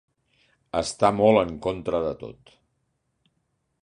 Està 0.79 1.11
molt 1.17 1.41
en 1.41 1.53
contra 1.67 2.01
de 2.07 2.11
tot. 2.25 2.53